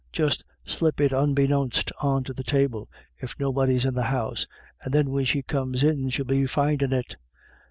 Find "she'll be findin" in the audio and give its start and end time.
6.09-6.91